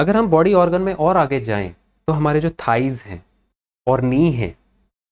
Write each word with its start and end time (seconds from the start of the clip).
अगर 0.00 0.16
हम 0.16 0.26
body 0.26 0.52
organ 0.54 0.82
में 0.82 0.92
और 0.94 1.16
आगे 1.16 1.40
जाएँ 1.40 1.68
तो 2.08 2.12
हमारे 2.12 2.40
जो 2.40 2.50
थाइज 2.50 3.02
हैं 3.06 3.22
और 3.86 4.00
नी 4.00 4.30
हैं, 4.32 4.54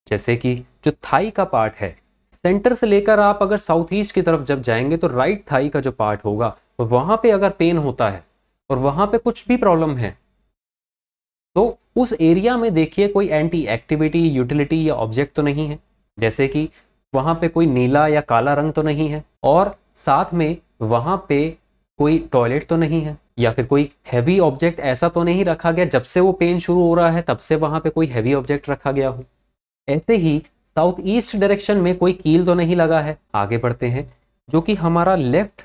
जैसे 0.09 0.37
कि 0.37 0.55
जो 0.85 0.91
थाई 0.93 1.31
का 1.31 1.45
पार्ट 1.45 1.75
है 1.75 1.91
सेंटर 2.35 2.75
से 2.75 2.87
लेकर 2.87 3.21
आप 3.21 3.43
अगर 3.43 3.57
साउथ 3.57 3.93
ईस्ट 3.93 4.15
की 4.15 4.23
तरफ़ 4.23 4.45
जब 4.45 4.63
जाएँगे 4.63 4.97
तो 4.97 5.09
राइट 5.09 5.45
थाई 5.53 5.69
का 5.69 5.81
जो 5.81 5.93
पार्ट 5.93 6.25
होगा 6.25 6.57
वहाँ 6.81 7.21
पे 7.23 7.31
अगर 7.31 7.51
पेन 7.51 7.79
होता 7.79 8.09
है, 8.11 8.25
और 8.71 8.79
वहाँ 8.79 9.07
पे 9.07 9.19
कुछ 9.19 9.47
भी 9.49 9.57
प्रॉब्लम 9.57 9.97
है 9.97 10.17
तो 11.57 11.79
उस 11.97 12.15
एरिया 12.21 12.57
में 12.57 12.73
देखिए 12.75 13.09
कोई 13.09 13.29
एंटी 13.29 13.65
एक्टिविटी 13.67 14.27
यूटिलिटी 14.29 14.89
या 14.89 14.95
ऑब्जेक्ट 14.95 15.37
तो 15.37 15.43
नहीं 15.43 15.69
है। 15.69 15.79
जैसे 16.19 16.49
कि 16.49 16.69
वहाँ 17.13 17.35
पे 17.35 17.49
कोई 17.49 17.67
नीला 17.67 18.07
या 18.09 18.21
काला 18.21 18.55
रंग 18.55 18.73
तो 18.73 18.83
नहीं 18.83 19.09
है, 19.09 19.25
और 19.45 19.77
साथ 19.97 20.35
में 20.35 20.57
वहाँ 20.81 21.25
पे 21.29 21.57
कोई 21.99 22.19
टॉयलेट 22.33 22.67
तो 22.69 22.77
नहीं 22.77 23.01
है, 23.03 23.17
या 23.39 23.53
फिर 23.53 23.67
कोई 23.67 23.91
हैवी 24.13 24.39
ऑब्जेक्ट 24.41 24.81
ऐसा 24.81 25.09
तो 25.09 25.23
नहीं 25.23 25.45
रखा 25.45 25.73
गया, 25.73 25.85
जब 25.85 26.03
से 26.03 26.21
वो 26.21 26.33
पेन 26.33 26.59
शुरू 26.59 26.83
हो 26.83 26.95
रहा 26.95 27.11
है, 27.11 27.23
तब 27.23 27.39
से 27.39 27.57
वहाँ 27.57 27.81
पे 27.81 27.91
कोई 27.91 28.07
हैवी 28.07 28.35
ऑब्जेक्ट 28.35 28.69
रखा 28.71 28.93
गया 28.93 29.09
हो। 29.09 29.25
ऐसे 29.89 30.17
ही 30.17 30.39
साउथ 30.77 30.95
ईस्ट 31.01 31.37
डायरेक्शन 31.37 31.77
में 31.77 31.97
कोई 31.99 32.13
कील 32.15 32.45
तो 32.47 32.55
नहीं 32.55 32.77
लगा 32.77 33.01
है। 33.01 33.17
आगे 33.35 33.59
बढ़ते 33.59 33.89
हैं, 33.89 34.13
जो 34.49 34.61
कि 34.61 34.75
हमारा 34.75 35.15
लेफ़्ट 35.17 35.63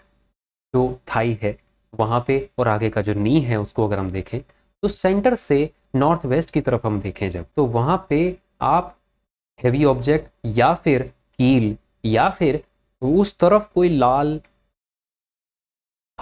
जो 0.73 0.99
थाई 1.08 1.38
है, 1.41 1.58
वहाँ 1.94 2.23
पे 2.27 2.50
और 2.59 2.67
आगे 2.67 2.89
का 2.89 3.02
जो 3.02 3.13
नी 3.13 3.39
है, 3.41 3.59
उसको 3.59 3.88
अगर 3.88 4.00
हम 4.00 4.11
देखें 4.11 4.39
तो 4.84 4.88
सेंटर 4.88 5.36
से 5.36 5.70
नॉर्थ 5.95 6.25
वेस्ट 6.25 6.52
की 6.52 6.61
तरफ़ 6.61 6.88
हम 6.88 7.00
देखें 7.02 7.30
जब 7.30 7.45
तो 7.55 7.66
वहाँ 7.66 8.05
पे 8.09 8.17
आप 8.61 8.95
हैवी 9.59 9.84
ऑब्जेक्ट 9.86 10.30
या 10.45 10.73
फिर 10.73 11.02
कील 11.39 11.75
या 12.05 12.30
फिर 12.30 12.61
उस 13.02 13.38
तरफ़ 13.38 13.67
कोई 13.75 13.89
लाल 13.89 14.39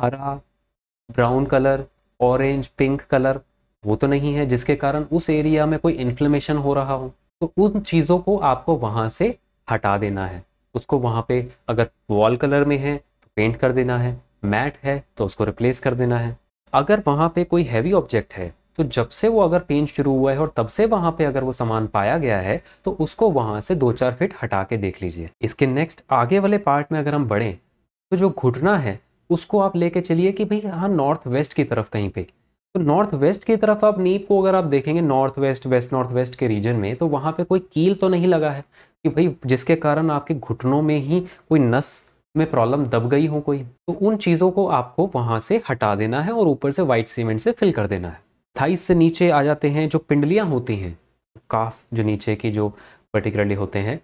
हरा, 0.02 0.40
brown 1.10 1.46
colour 1.46 1.84
orange 2.20 2.68
pink 2.68 3.02
colour, 3.02 3.40
वो 3.84 3.96
तो 3.96 4.08
नहीं 4.08 4.34
है, 4.36 4.46
जिसके 4.46 4.76
कारण 4.76 5.04
उस 5.12 5.30
एरिया 5.30 5.66
में 5.66 5.78
कोई 5.80 5.94
इन्फ्लेमेशन 5.94 6.58
हो 6.58 6.74
रहा 6.74 6.94
हो। 6.94 7.12
तो 7.42 7.52
उन 7.58 7.80
चीज़ों 7.82 8.18
को 8.20 8.38
आपको 8.40 8.76
वहाँ 8.78 9.08
से 9.10 9.36
हटा 9.68 9.98
देना 9.98 10.26
है। 10.26 10.44
उसको 10.76 10.98
वहाँ 11.00 11.26
पे 11.28 11.48
अगर 11.70 11.90
वॉल 12.10 12.38
कलर 12.38 12.66
में 12.66 12.78
है 12.78 12.96
तो 12.98 13.30
पेंट 13.38 13.56
कर 13.56 13.72
देना 13.72 13.98
है। 13.98 14.20
मैट 14.46 14.78
है 14.84 15.04
तो 15.18 15.26
उसको 15.26 15.44
रिप्लेस 15.44 15.80
कर 15.80 15.94
देना 15.94 16.18
है। 16.20 16.38
अगर 16.74 17.04
वहाँ 17.08 17.32
पे 17.36 17.44
कोई 17.44 17.64
हैवी 17.64 17.92
ऑब्जेक्ट 17.94 18.34
है 18.34 18.54
तो 18.78 18.84
जब 18.86 19.10
से 19.10 19.28
वो 19.28 19.42
अगर 19.42 19.60
पेंट 19.60 19.90
शुरू 19.90 20.12
हुआ 20.12 20.32
है 20.32 20.40
और 20.40 20.54
तब 20.58 20.68
से 20.68 20.86
वहाँ 20.86 21.12
पे 21.12 21.26
अगर 21.26 21.44
वो 21.44 21.52
सामान 21.54 21.88
पाया 21.88 22.18
गया 22.18 22.40
है 22.40 22.62
तो 22.86 22.92
उसको 23.00 23.30
वहाँ 23.32 23.60
से 23.62 23.76
दो 23.76 23.92
चार 23.94 24.14
फिट 24.14 24.34
हटा 24.44 24.64
के 24.64 24.78
देख 24.78 25.02
लीजिए। 25.02 25.30
इसके 25.42 25.68
नेक्स्ट 25.68 26.04
आगे 26.12 26.40
वाले 26.40 26.58
पार्ट 26.60 26.92
में 26.92 27.00
अगर 27.00 27.16
हम 27.16 27.28
बढ़ें 27.28 27.58
तो 28.12 28.18
जो 28.18 28.30
घुटना 28.30 28.78
है 28.78 29.00
उसको 29.32 29.60
आप 29.60 29.76
लेके 29.76 30.02
चलिए 30.02 30.32
कि 30.32 30.46
भाई 30.46 30.60
हाँ 30.62 30.90
नॉर्थ 30.90 31.28
वेस्ट 31.28 31.54
की 31.54 31.64
तरफ़ 31.64 31.90
कहीं 31.90 32.10
पे। 32.10 32.22
तो 32.76 32.80
नॉर्थ 32.80 33.14
वेस्ट 33.14 33.44
की 33.44 33.56
तरफ़ 33.56 33.86
आप 33.86 34.00
नीप 34.00 34.26
को 34.28 34.42
अगर 34.42 34.56
आप 34.56 34.64
देखेंगे 34.64 35.02
north 35.02 35.40
west 35.40 35.66
west 35.68 35.94
north 35.94 36.12
west 36.12 36.36
के 36.36 36.48
रीजन 36.48 36.76
में 36.76 36.96
तो 36.96 37.08
वहाँ 37.08 37.32
पे 37.32 37.44
कोई 37.44 37.60
कील 37.74 37.96
तो 37.96 38.10
नहीं 38.10 38.28
लगा 38.28 38.52
है 38.52 38.64
कि 39.06 39.10
भाई 39.10 39.36
जिसके 39.46 39.76
कारण 39.78 40.12
आपके 40.12 40.34
घुटनों 40.34 40.82
में 40.82 40.98
ही 40.98 41.20
कोई 41.50 41.60
नस 41.60 42.02
में 42.36 42.50
प्रॉब्लम 42.52 42.86
दब 42.86 43.08
गई 43.10 43.26
हो 43.28 43.40
कोई। 43.42 43.60
तो 43.60 43.94
उन 43.94 44.18
चीज़ों 44.18 44.50
को 44.52 44.68
आपको 44.70 45.10
वहाँ 45.16 45.40
से 45.40 45.62
हटा 45.70 45.94
देना 45.96 46.22
है 46.22 46.32
और 46.32 46.48
ऊपर 46.48 46.72
से 46.72 46.82
वाइट 46.82 47.08
सीमेंट 47.08 47.40
से 47.40 47.52
फिल 47.52 47.72
कर 47.72 47.88
देना 47.88 48.08
है। 48.08 48.22
थाइस 48.56 48.82
से 48.82 48.96
नीचे 48.96 49.30
आ 49.30 49.42
जाते 49.44 49.70
हैं, 49.70 49.88
जो 49.90 50.00
पिंडलियाँ 50.00 50.46
होती 50.46 50.76
हैं 50.76 50.98
काफ 51.50 51.84
जो 51.94 52.04
नीचे 52.04 52.36
की 52.36 52.52
जो 52.52 52.70
पर्टिकुलरली 53.14 53.54
होते 53.54 53.80
हैं, 53.80 54.00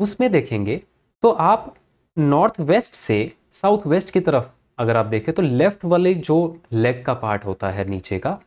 उसमें 0.00 0.30
देखेंगे 0.32 0.80
तो 1.22 1.30
आप 1.30 1.74
नॉर्थ 2.16 2.60
वेस्ट 2.60 2.94
से 2.94 3.32
साउथ 3.52 3.86
वेस्ट 3.86 4.10
की 4.10 4.20
तरफ़ 4.20 4.44
अगर 4.80 4.96
आप 4.96 5.06
देखें 5.06 5.34
तो 5.34 5.42
लेफ़्ट 5.42 5.84
वाले 5.84 6.14
जो 6.14 6.36
लेग 6.72 7.04
का 7.06 7.14
पार्ट 7.16 7.44
होता 7.44 7.70
है 7.70 7.84
नीचे 7.84 8.18
का, 8.18 8.38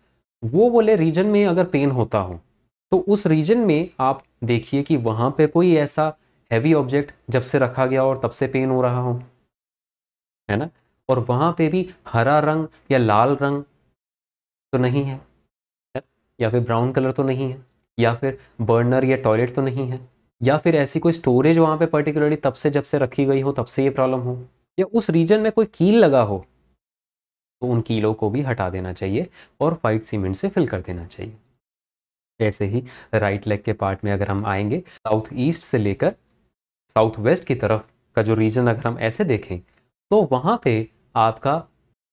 वो 0.44 0.70
वाले 0.70 0.96
रीजन 0.96 1.26
में 1.26 1.46
अगर 1.46 1.66
पेन 1.66 1.92
होता 1.92 2.20
हो 2.20 2.40
तो 2.92 2.98
उस 3.08 3.26
रीजन 3.28 3.60
में 3.60 3.90
आप 4.00 4.24
देखिए 4.44 4.84
कि 4.84 4.98
वहाँ 5.00 5.30
पे 5.38 5.48
कोई 5.48 5.76
ऐसा 5.76 6.14
हैवी 6.52 6.74
ऑब्जेक्ट 6.74 7.14
जब 7.30 7.42
से 7.42 7.60
रखा 7.60 7.86
गया 7.86 8.04
और 8.04 8.20
तब 8.24 8.32
से 8.32 8.48
पेन 8.48 8.70
हो 8.70 8.82
रहा 8.82 9.00
हो, 9.00 9.14
है 10.50 10.58
ना? 10.58 10.70
और 11.10 11.20
वहाँ 11.20 11.52
पे 11.58 11.68
भी 11.70 11.90
हरा 12.08 12.40
रंग 12.40 12.68
या 12.92 12.98
लाल 12.98 13.36
रंग 13.42 13.64
तो 14.74 14.78
नहीं 14.78 15.04
है 15.04 15.20
या 16.40 16.50
फिर 16.50 16.60
ब्राउन 16.60 16.92
कलर 16.92 17.12
तो 17.12 17.24
नहीं 17.24 17.52
है, 17.52 17.62
या 17.98 18.14
फिर 18.16 18.38
बर्नर 18.62 19.06
या 19.06 19.18
टॉयलेट 19.20 19.56
तो 19.56 19.62
नहीं 19.62 19.88
है, 19.90 20.00
या 20.42 20.58
फिर 20.58 20.76
ऐसी 20.76 21.00
कोई 21.00 21.14
स्टोरेज 21.14 21.58
वहाँ 21.58 21.78
पे 21.78 21.86
पर्टिकुलरली 21.88 22.36
तब 22.38 22.54
से 22.54 22.70
जब 22.72 22.84
से 22.84 22.98
रखी 23.00 23.26
गई 23.26 23.42
हो, 23.42 23.52
तब 23.52 23.66
से 23.66 23.84
ये 23.84 23.90
प्रॉब्लम 23.90 24.20
हो। 24.20 24.36
या 24.78 24.86
उस 24.94 25.10
रीजन 25.10 25.40
में 25.42 25.52
कोई 25.52 25.66
कील 25.74 25.96
लगा 26.00 26.22
हो 26.24 26.44
तो 27.62 27.68
उन 27.68 27.82
कीलों 27.82 28.14
को 28.14 28.30
भी 28.30 28.42
हटा 28.42 28.70
देना 28.70 28.94
चाहिए 28.94 29.28
और 29.62 29.74
वाइट 29.86 30.04
सीमेंट 30.04 30.36
से 30.36 30.50
फिल 30.50 30.68
कर 30.68 30.82
देना 30.82 31.06
चाहिए। 31.06 31.38
ऐसे 32.40 32.66
ही 32.66 32.84
राइट 33.14 33.48
लेग 33.48 33.64
के 33.64 33.74
पार्ट 33.74 34.04
में 34.06 34.12
अगर 34.12 34.28
हम 34.28 34.46
आएँगे 34.46 34.80
साउथ 34.90 35.30
ईस्ट 35.40 35.62
से 35.64 35.78
लेकर 35.78 36.16
साउथ 36.90 37.20
वेस्ट 37.20 37.46
की 37.46 37.56
तरफ़ 37.56 37.82
का 38.16 38.22
जो 38.24 38.36
रीजन 38.36 38.68
अगर 38.68 38.88
हम 38.88 38.98
ऐसे 39.00 39.24
देखें 39.26 39.60
तो 40.12 40.22
वहाँ 40.32 40.60
पे 40.64 40.76
आपका 41.16 41.56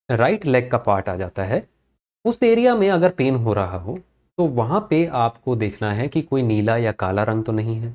राइट 0.09 0.47
लेग 0.47 0.71
का 0.71 0.79
पार्ट 0.79 1.09
आ 1.09 1.17
जाता 1.17 1.45
है। 1.45 1.67
उस 2.25 2.43
एरिया 2.43 2.75
में 2.77 2.89
अगर 2.91 3.11
पेन 3.13 3.37
हो 3.37 3.53
रहा 3.55 3.79
हो 3.79 3.99
तो 4.39 4.47
वहाँ 4.49 4.81
पे 4.91 5.05
आपको 5.17 5.57
देखना 5.57 5.93
है 5.93 6.09
कि 6.09 6.23
कोई 6.23 6.43
नीला 6.43 6.77
या 6.77 6.93
काला 6.95 7.23
रंग 7.25 7.45
तो 7.45 7.53
नहीं 7.53 7.77
है 7.77 7.89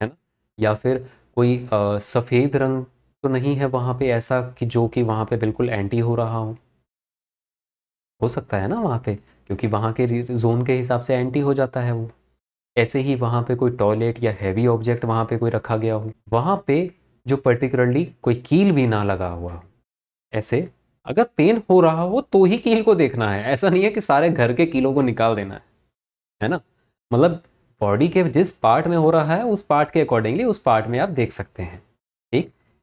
है 0.00 0.08
ना? 0.08 0.16
या 0.58 0.74
फिर 0.76 0.98
कोई 1.36 1.68
सफ़ेद 1.74 2.56
रंग 2.56 2.84
तो 3.24 3.28
नहीं 3.28 3.54
है 3.56 3.66
वहाँ 3.66 3.94
पे 3.94 4.08
ऐसा 4.10 4.40
कि 4.58 4.66
जो 4.66 4.86
कि 4.88 5.02
वहाँ 5.02 5.24
पे 5.24 5.36
बिल्कुल 5.36 5.68
एंटी 5.70 5.98
हो 5.98 6.14
रहा 6.14 6.36
हो? 6.36 6.56
हो 8.20 8.28
सकता 8.28 8.56
है 8.56 8.68
ना 8.68 8.80
वहाँ 8.80 8.98
पे, 9.06 9.14
क्योंकि 9.46 9.66
वहाँ 9.66 9.92
के 9.92 10.06
जोन 10.22 10.64
के 10.66 10.72
हिसाब 10.72 11.00
से 11.00 11.14
एंटी 11.14 11.40
हो 11.40 11.54
जाता 11.54 11.80
है 11.80 11.92
वो। 11.92 12.10
ऐसे 12.76 13.00
ही 13.00 13.14
वहाँ 13.14 13.42
पे 13.42 13.54
कोई 13.54 13.70
टॉयलेट 13.70 14.22
या 14.22 14.32
हैवी 14.32 14.66
ऑब्जेक्ट 14.66 15.04
वहाँ 15.04 15.24
पे 15.24 15.36
कोई 15.38 15.50
रखा 15.50 15.76
गया 15.76 15.94
हो, 15.94 16.10
वहाँ 16.32 16.56
पे 16.66 16.90
जो 17.26 17.36
पर्टिकुलरली 17.36 18.04
कोई 18.22 18.34
कील 18.46 18.72
भी 18.72 18.86
ना 18.86 19.02
लगा 19.04 19.28
हुआ 19.28 19.62
ऐसे 20.32 20.68
अगर 21.06 21.24
पेन 21.36 21.62
हो 21.70 21.80
रहा 21.80 22.02
हो 22.02 22.20
तो 22.22 22.44
ही 22.44 22.58
कील 22.58 22.82
को 22.82 22.94
देखना 22.94 23.30
है, 23.30 23.42
ऐसा 23.44 23.70
नहीं 23.70 23.84
है 23.84 23.90
कि 23.90 24.00
सारे 24.00 24.30
घर 24.30 24.52
के 24.52 24.66
कीलों 24.66 24.92
को 24.94 25.02
निकाल 25.02 25.36
देना 25.36 25.54
है 25.54 25.62
है 26.40 26.48
ना? 26.48 26.60
मतलब 27.10 27.42
बॉडी 27.80 28.08
के 28.08 28.22
जिस 28.24 28.52
पार्ट 28.52 28.86
में 28.86 28.96
हो 28.96 29.10
रहा 29.10 29.34
है, 29.34 29.44
उस 29.44 29.62
पार्ट 29.62 29.90
के 29.90 30.00
अकॉर्डिंगली 30.00 30.44
उस 30.44 30.58
पार्ट 30.58 30.86
में 30.86 30.98
आप 30.98 31.08
देख 31.10 31.32
सकते 31.32 31.62
हैं। 31.62 31.82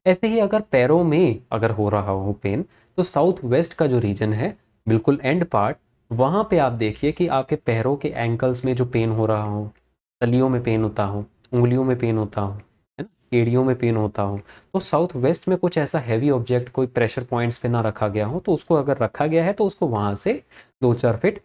ऐसे 0.06 0.28
ही 0.28 0.40
अगर 0.40 0.62
पैरों 0.62 1.04
में 1.04 1.40
अगर 1.52 1.72
हो 1.72 1.90
रहा 1.90 2.12
हो 2.12 2.34
पेन 2.34 2.66
तो 2.98 3.04
साउथ 3.04 3.44
वेस्ट 3.44 3.74
का 3.74 3.86
जो 3.88 4.00
रीजन 4.00 4.34
है, 4.34 4.56
बिल्कुल 4.88 5.20
एंड 5.24 5.46
पार्ट 5.46 5.78
वहाँ 6.12 6.48
पे 6.50 6.58
आप 6.58 6.72
देखिए 6.74 7.12
कि 7.12 7.28
आपके 7.28 7.56
पैरों 7.56 7.96
के 7.96 8.08
एंकल्स 8.08 8.64
में 8.66 8.76
जो 8.76 8.86
पेन 8.86 9.10
हो 9.10 9.26
रहा 9.26 9.44
हो, 9.44 9.72
तलियों 10.22 10.50
में 10.50 10.62
पेन 10.64 10.84
होता 10.84 11.04
हो, 11.04 11.26
उंगलियों 11.54 11.84
में 11.84 11.98
पेन 12.00 12.18
होता 12.18 12.42
हो, 12.42 12.54
है 12.54 13.04
ना? 13.04 13.08
एड़ियों 13.34 13.64
में 13.64 13.76
पेन 13.76 13.96
होता 13.96 14.24
हो 14.24 14.40
तो 14.74 14.80
साउथ 14.80 15.16
वेस्ट 15.16 15.48
में 15.48 15.58
कुछ 15.58 15.78
ऐसा 15.78 16.00
हैवी 16.00 16.30
ऑब्जेक्ट 16.30 16.70
कोई 16.70 16.88
प्रेशर 16.88 17.24
पॉइंट्स 17.24 17.58
पे 17.58 17.70
ना 17.70 17.82
रखा 17.82 18.08
गया 18.08 18.26
हो 18.26 18.40
तो 18.40 18.54
उसको 18.54 18.76
अगर 18.76 18.98
रखा 18.98 19.28
गया 19.28 19.44
है 19.46 19.54
तो 19.54 19.66
उसको 19.66 19.88
वहाँ 19.88 20.14
से 20.16 20.34
दो 20.84 20.94
चार 20.94 21.18
फिट 21.18 21.40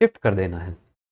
शिफ्ट 0.00 0.16
कर 0.16 0.34
देना 0.34 0.58
है। 0.58 0.76